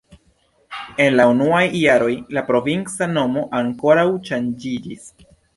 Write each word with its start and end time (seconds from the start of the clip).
En 1.05 1.17
la 1.19 1.27
unuaj 1.33 1.59
jaroj 1.81 2.09
la 2.37 2.45
provinca 2.49 3.11
nomo 3.13 3.47
ankoraŭ 3.63 4.07
ŝanĝiĝis. 4.31 5.09